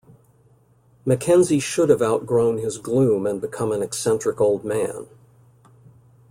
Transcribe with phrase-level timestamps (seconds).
[1.05, 5.05] Mackenzie should have outgrown his gloom and become an eccentric old man.